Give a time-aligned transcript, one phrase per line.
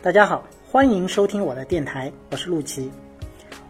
[0.00, 2.88] 大家好，欢迎收听我的电台，我是陆琪。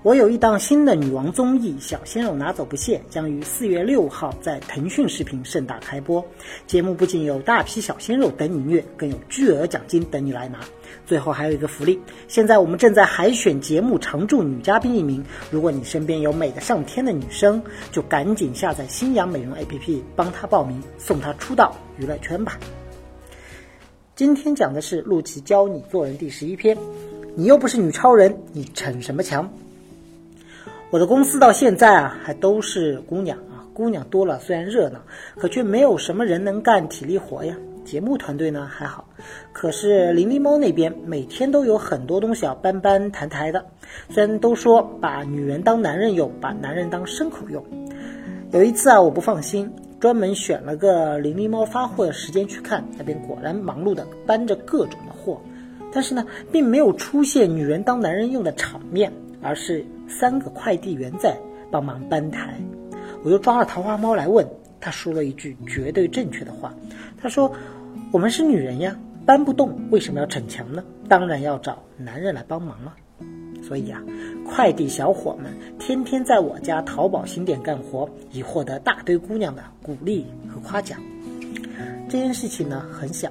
[0.03, 6.23] 我有一档新的女王综艺《小鲜肉拿走不谢》，将于四月六号在腾讯视频盛大开播。
[6.67, 10.61] 节目不仅有大批小鲜肉等你虐，更有巨额奖金等你来拿。
[11.07, 11.99] 最后还有一个福利，
[12.29, 15.25] 现在我们正在海选节目常驻女嘉宾一名。
[15.51, 22.59] 如果你身边有美的上天的女生，就赶紧下载新阳美容 APP，帮她报名，送她出道娱乐圈吧。
[24.19, 26.77] 今天讲的是陆琪教你做人第十一篇。
[27.37, 29.49] 你又不是女超人，你逞什么强？
[30.91, 34.99] 我的公司到现在啊，还都是姑娘啊，姑娘多了虽然热闹，
[35.37, 37.57] 可却没有什么人能干体力活呀。
[37.85, 39.07] 节目团队呢还好，
[39.53, 43.65] 可是灵灵猫那边每天都有很多东西要搬搬抬抬的。
[44.11, 47.65] 虽然都说把女人当男人用，把男人当牲口用。
[48.51, 55.41] 有一次啊，我不放心，专门选了个灵灵猫发货的时间去看，那边果然忙碌的搬着各种的货，
[55.93, 59.13] 但是呢，并没有出现女人当男人用的场面。
[59.41, 61.33] 而是三个快递员在
[61.71, 62.61] 帮忙搬台，
[63.23, 64.45] 我又抓了桃花猫来问，
[64.81, 66.75] 他说了一句绝对正确的话，
[67.23, 67.49] 他说
[68.11, 70.83] ：“我们是女人呀，搬不动，为什么要逞强呢？
[71.09, 72.97] 当然要找男人来帮忙了。”
[73.63, 74.03] 所以啊，
[74.47, 81.01] 快递小伙们天天在我家淘宝新店干活，以获得大堆姑娘的鼓励和夸奖。
[82.09, 83.31] 这件事情呢很小，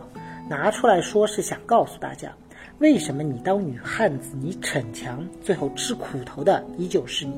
[0.50, 2.31] 拿出来说是想告诉大家。
[2.80, 7.33] 为什么你当女汉子，你逞强，最后吃苦头的依旧是你？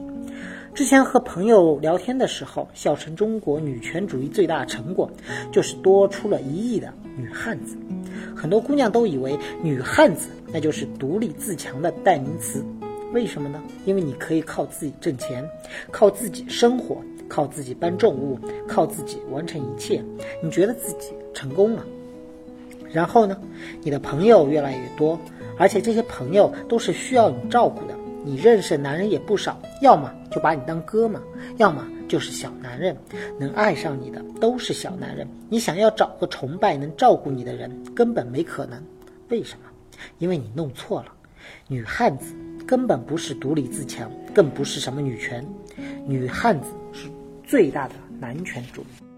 [0.73, 5.09] 之前和朋友聊天的时候，笑称中国女权主义最大成果
[5.51, 7.75] 就是多出了一亿的女汉子。
[8.35, 12.63] 很多姑娘都以为女汉子那就是独立自强的代名词，
[13.11, 13.61] 为什么呢？
[13.85, 15.43] 因为你可以靠自己挣钱，
[15.91, 20.01] 靠自己生活，靠自己搬重物，靠自己完成一切，
[20.41, 21.85] 你觉得自己成功了。
[22.91, 23.37] 然后呢，
[23.81, 25.19] 你的朋友越来越多，
[25.57, 27.98] 而且这些朋友都是需要你照顾的。
[28.23, 31.21] 你认识的男人也不少，要么就把你当哥们，
[31.57, 32.95] 要么就是小男人。
[33.39, 35.27] 能爱上你的都是小男人。
[35.49, 38.83] 你想要找个崇拜能照顾你的人，根本没可能。
[39.29, 39.65] 为什么？
[40.17, 41.13] 因为你弄错了。
[41.67, 42.35] 女汉子
[42.67, 45.45] 根本不是独立自强，更不是什么女权。
[46.05, 47.07] 女汉子是
[47.45, 49.08] 最大的男权主义。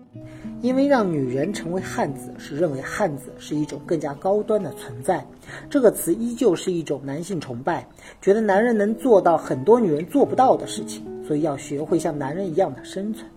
[0.62, 5.26] 因为让女人成为汉子，是认为汉子是一种更加高端的存在。
[5.70, 7.88] 这个词依旧是一种男性崇拜，
[8.22, 13.28] 觉得男人能做到很多女人做不到的事情，所以要学会像男人一样的生存。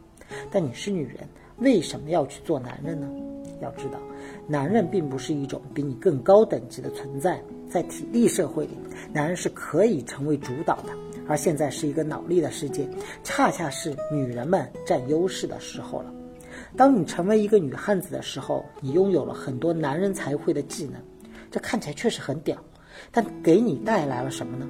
[0.51, 1.27] 但你是女人，
[1.59, 3.09] 为什么要去做男人呢？
[3.63, 3.99] 要知道，
[4.47, 7.41] 男人并不是一种比你更高等级的存在。
[7.71, 8.77] 在体力社会里，
[9.13, 10.91] 男人是可以成为主导的，
[11.27, 12.87] 而现在是一个脑力的世界，
[13.23, 16.13] 恰恰是女人们占优势的时候了。
[16.77, 20.95] 当你成为一个女汉子的时候，你拥有了很多男人才会的技能，
[21.51, 22.57] 这看起来确实很屌，
[23.13, 24.67] 但给你带来了什么呢？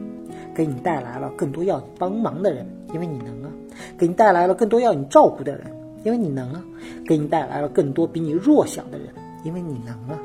[0.55, 3.51] 给你带来了更多要你帮忙的人，因为你能啊；
[3.99, 5.67] 给你带来了更多要你照顾的人，
[6.05, 6.63] 因为你能啊；
[7.07, 9.09] 给你带来了更多比你弱小的人，
[9.43, 10.21] 因为你能啊。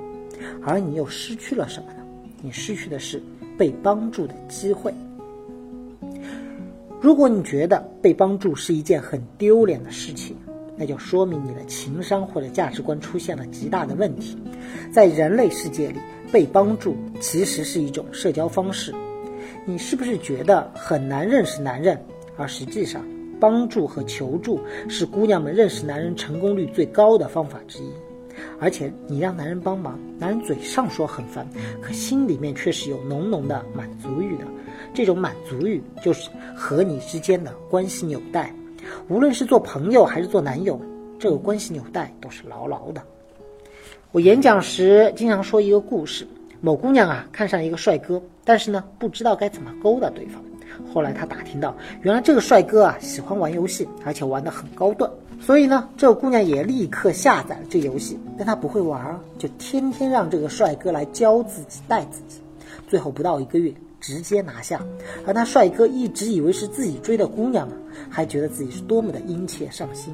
[0.66, 2.04] 而你又失去了什么呢？
[2.42, 3.22] 你失去的是
[3.58, 4.94] 被帮助的机会。
[7.02, 10.36] 如果你觉得被帮助是一件很丢脸的事情，
[10.80, 14.38] 那就说明你的情商或者价值观出现了极大的问题。
[14.94, 16.00] 在人类世界里，
[16.32, 18.96] 被帮助其实是一种社交方式。
[19.66, 22.00] 你是不是觉得很难认识男人？
[22.38, 23.06] 而实际上，
[23.42, 27.92] 帮助和求助是姑娘们认识男人成功率最高的方法之一。
[28.58, 31.46] 而且，你让男人帮忙，男人嘴上说很烦，
[31.82, 34.46] 可心里面却是有浓浓的满足欲的。
[34.94, 38.56] 这种满足欲就是和你之间的关系纽带。
[39.08, 40.80] 无论是做朋友还是做男友，
[41.18, 43.02] 这个关系纽带都是牢牢的。
[44.12, 46.28] 我演讲时经常说一个故事：
[46.62, 50.42] 某姑娘啊看上一个帅哥，但是呢不知道该怎么勾搭对方。
[50.94, 55.10] 后来她打听到，原来这个帅哥啊喜欢玩游戏，而且玩得很高段。
[55.42, 58.18] 所以呢，这个姑娘也立刻下载了这游戏。
[58.38, 62.42] 但她不会玩，就天天让这个帅哥来教自己、带自己。
[62.88, 63.74] 最后不到一个月。
[64.00, 64.84] 直接拿下，
[65.26, 67.76] 而那帅哥一直以为是自己追的姑娘呢，
[68.10, 70.14] 还觉得自己是多么的殷切上心。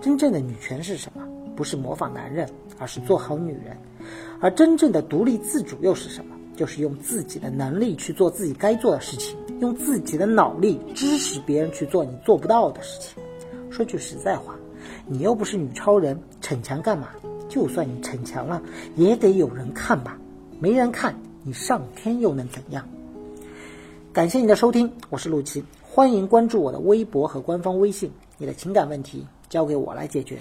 [0.00, 1.22] 真正的女权是什么？
[1.56, 2.48] 不是模仿男人，
[2.78, 3.76] 而是做好女人。
[4.40, 6.36] 而真正的独立自主又是什么？
[6.54, 13.22] 就是用自己的能力去做自己该做的事情，用自己的脑力支持别人去做你做不到的事情。
[13.70, 14.56] 说句实在话，
[15.06, 17.08] 你又不是女超人，逞强干嘛？
[17.48, 18.60] 就算你逞强了，
[18.96, 20.18] 也得有人看吧？
[20.60, 21.14] 没人看。
[21.48, 22.86] 你上天又能怎样？
[24.12, 30.38] 感谢你的收听我是陆琪欢迎关注我的微博和官方微信你的情感问题交给我来解决。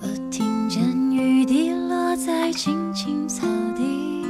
[0.00, 0.82] 我听见
[1.12, 4.24] 雨滴落在青青草地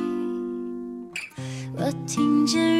[1.77, 2.80] 我听见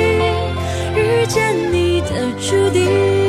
[1.33, 3.20] 见你的注定。